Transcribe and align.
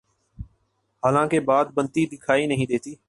حالانکہ 1.03 1.39
بات 1.39 1.67
بنتی 1.73 2.05
دکھائی 2.05 2.45
نہیں 2.47 2.65
دیتی۔ 2.65 2.95